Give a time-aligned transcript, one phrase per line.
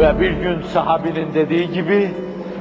[0.00, 2.10] Ve bir gün sahabinin dediği gibi,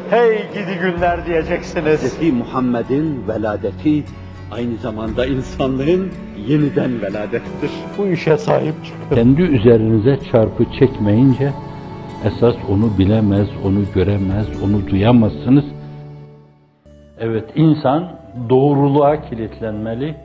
[0.10, 2.20] hey gidi günler diyeceksiniz.
[2.20, 2.34] Hz.
[2.34, 4.04] Muhammed'in veladeti
[4.52, 6.10] aynı zamanda insanlığın
[6.48, 7.72] yeniden veladettir.
[7.98, 9.16] Bu işe sahip çıkın.
[9.16, 11.52] Kendi üzerinize çarpı çekmeyince
[12.26, 15.66] esas onu bilemez, onu göremez, onu duyamazsınız.
[17.20, 18.12] Evet insan
[18.50, 20.16] doğruluğa kilitlenmeli,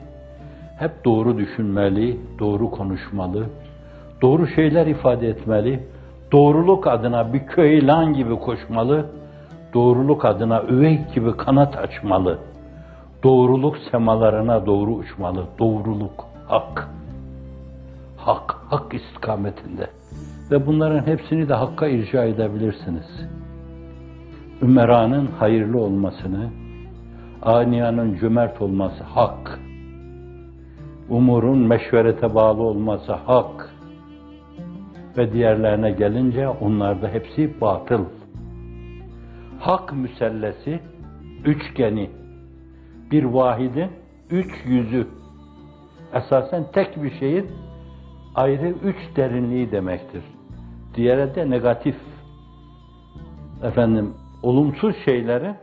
[0.79, 3.45] hep doğru düşünmeli, doğru konuşmalı,
[4.21, 5.79] doğru şeyler ifade etmeli,
[6.35, 9.05] doğruluk adına bir köylan gibi koşmalı,
[9.73, 12.39] doğruluk adına üvey gibi kanat açmalı,
[13.23, 16.89] doğruluk semalarına doğru uçmalı, doğruluk, hak.
[18.17, 19.87] Hak, hak istikametinde.
[20.51, 23.27] Ve bunların hepsini de hakka irca edebilirsiniz.
[24.61, 26.49] Ümera'nın hayırlı olmasını,
[27.41, 29.59] aniyanın cömert olması hak,
[31.09, 33.74] umurun meşverete bağlı olması hak
[35.17, 38.05] ve diğerlerine gelince onlar da hepsi batıl.
[39.59, 40.79] Hak müsellesi,
[41.45, 42.09] üçgeni,
[43.11, 43.89] bir vahidin
[44.29, 45.07] üç yüzü,
[46.13, 47.51] esasen tek bir şeyin
[48.35, 50.23] ayrı üç derinliği demektir.
[50.95, 51.95] Diğeri de negatif.
[53.63, 55.55] Efendim, olumsuz şeyleri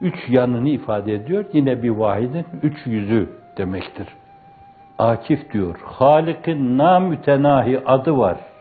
[0.00, 1.44] üç yanını ifade ediyor.
[1.52, 4.08] Yine bir vahidin üç yüzü demektir.
[4.98, 8.53] Akif diyor, Halik'in namütenahi adı var.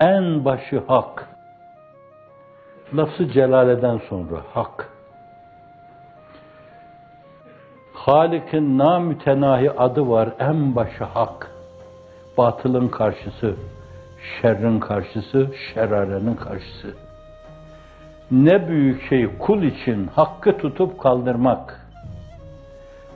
[0.00, 1.28] En başı hak.
[2.94, 4.88] Lafzı celaleden sonra hak.
[7.92, 11.50] Halik'in namütenahi adı var, en başı hak
[12.38, 13.54] batılın karşısı,
[14.40, 16.94] şerrin karşısı, şerarenin karşısı.
[18.30, 21.86] Ne büyük şey kul için hakkı tutup kaldırmak.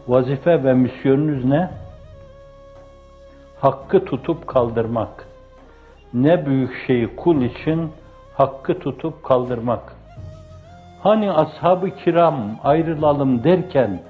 [0.08, 1.70] Vazife ve misyonunuz ne?
[3.60, 5.33] Hakkı tutup kaldırmak.
[6.14, 7.90] Ne büyük şey kul için
[8.34, 9.96] hakkı tutup kaldırmak.
[11.02, 14.02] Hani ashab-ı kiram ayrılalım derken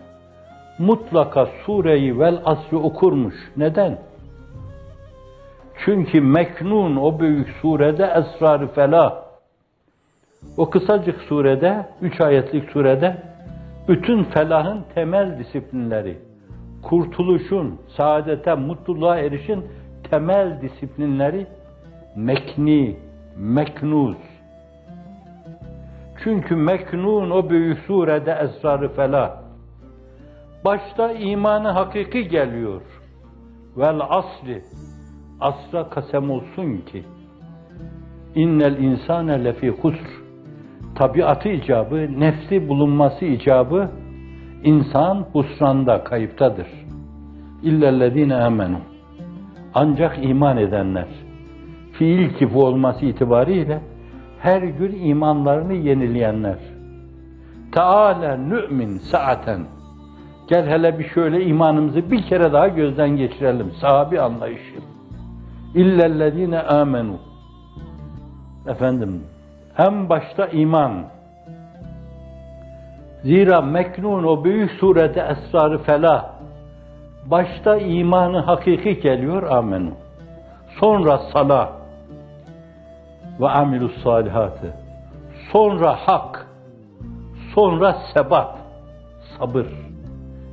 [0.78, 3.34] mutlaka sureyi vel asrı okurmuş.
[3.56, 3.98] Neden?
[5.84, 9.14] Çünkü Meknun o büyük surede esrar-ı felah.
[10.56, 13.22] O kısacık surede, üç ayetlik surede
[13.88, 16.19] bütün felahın temel disiplinleri,
[16.82, 19.64] kurtuluşun, saadete, mutluluğa erişin
[20.10, 21.47] temel disiplinleri
[22.16, 22.97] mekni,
[23.36, 24.16] meknuz.
[26.25, 29.30] Çünkü meknun o büyük surede esrar-ı felah.
[30.64, 32.82] Başta imanı hakiki geliyor.
[33.76, 34.62] Vel asli
[35.41, 37.04] asra kasem olsun ki
[38.34, 40.25] innel insane lefi husr
[40.94, 43.91] tabiatı icabı, nefsi bulunması icabı
[44.64, 46.66] insan husranda, kayıptadır.
[47.62, 48.78] İllellezine amenu.
[49.75, 51.24] Ancak iman edenler
[51.99, 53.81] fiil kifi olması itibariyle
[54.41, 56.59] her gün imanlarını yenileyenler.
[57.72, 59.60] Teala nü'min saaten.
[60.49, 63.71] Gel hele bir şöyle imanımızı bir kere daha gözden geçirelim.
[63.81, 64.75] Sahabi anlayışı.
[65.75, 67.16] İllellezine amenu.
[68.66, 69.22] Efendim,
[69.78, 70.93] en başta iman.
[73.22, 76.25] Zira Meknun o büyük surede esrarı felah.
[77.26, 79.91] Başta imanı hakiki geliyor amenu.
[80.81, 81.84] Sonra salah
[83.41, 84.75] ve amilus salihatı.
[85.53, 86.47] Sonra hak.
[87.55, 88.59] Sonra sebat,
[89.39, 89.67] sabır.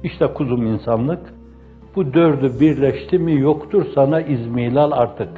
[0.04, 1.34] İşte kuzum insanlık
[1.96, 5.30] bu dördü birleşti mi yoktur sana izmihlal artık.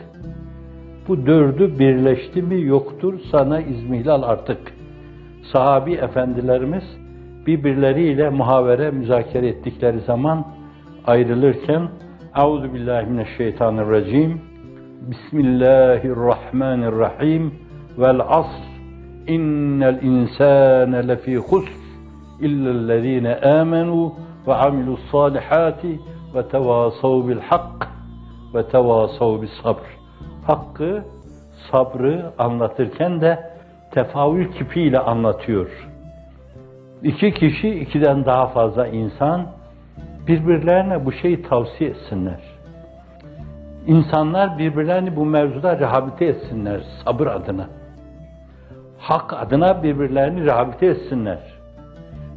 [1.08, 4.74] Bu dördü birleşti mi yoktur sana izmihlal artık.
[5.54, 6.84] Sahabi efendilerimiz
[7.48, 10.46] birbirleriyle muhavere müzakere ettikleri zaman
[11.06, 11.90] ayrılırken
[12.38, 14.53] Euzu billahi mineşşeytanirracim.
[15.04, 17.54] Bismillahirrahmanirrahim.
[17.98, 18.64] Vel asr.
[19.28, 21.72] İnnel insane lefî husr.
[22.42, 24.12] İllellezîne âmenû
[24.48, 26.00] ve amilus salihati
[26.36, 27.88] ve tevasav bil hak
[28.54, 29.98] ve tevasav bis sabr.
[30.48, 31.04] Hakkı,
[31.72, 33.40] sabrı anlatırken de
[33.92, 35.90] tefavül kipiyle anlatıyor.
[37.04, 39.48] İki kişi, ikiden daha fazla insan
[40.28, 42.53] birbirlerine bu şeyi tavsiye etsinler.
[43.88, 47.70] İnsanlar birbirlerini bu mevzuda rehabilite etsinler sabır adına.
[48.98, 51.40] Hak adına birbirlerini rehabilite etsinler.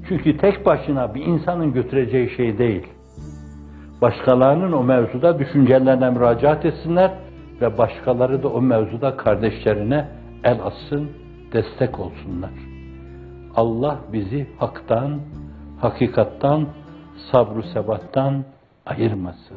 [0.08, 2.86] Çünkü tek başına bir insanın götüreceği şey değil.
[4.02, 7.10] Başkalarının o mevzuda düşüncelerine müracaat etsinler
[7.60, 10.08] ve başkaları da o mevzuda kardeşlerine
[10.44, 11.10] el atsın,
[11.52, 12.50] destek olsunlar.
[13.56, 15.20] Allah bizi haktan,
[15.80, 16.66] hakikattan,
[17.32, 18.44] sabru sebattan
[18.86, 19.56] ayırmasın.